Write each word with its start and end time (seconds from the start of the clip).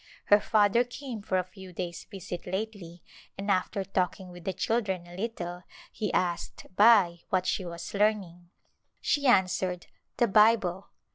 Her 0.25 0.39
father 0.39 0.83
came 0.83 1.21
for 1.21 1.37
a 1.37 1.43
{q^^^ 1.43 1.75
days' 1.75 2.07
visit 2.09 2.47
lately 2.47 3.03
and 3.37 3.51
after 3.51 3.83
talking 3.83 4.31
with 4.31 4.45
the 4.45 4.51
children 4.53 5.05
a 5.05 5.15
little 5.15 5.61
he 5.91 6.11
asked 6.11 6.65
Bai 6.75 7.19
what 7.29 7.45
she 7.45 7.65
was 7.65 7.93
learning. 7.93 8.49
She 8.99 9.27
answered, 9.27 9.85
"The 10.17 10.27
Bible." 10.27 10.87